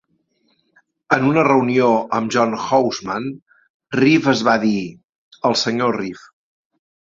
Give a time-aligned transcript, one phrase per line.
[1.17, 1.89] En una reunió
[2.19, 3.27] amb John Houseman,
[3.97, 4.73] Reeve es va dir,
[5.51, 6.27] el Sr Reeve.